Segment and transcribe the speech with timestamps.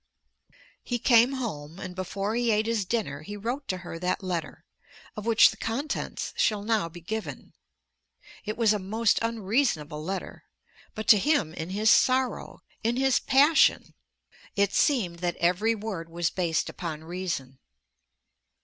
[0.83, 4.63] He came home, and before he ate his dinner he wrote to her that letter,
[5.15, 7.53] of which the contents shall now be given.
[8.43, 10.45] It was a most unreasonable letter.
[10.95, 13.93] But to him in his sorrow, in his passion,
[14.55, 17.59] it seemed that every word was based upon reason.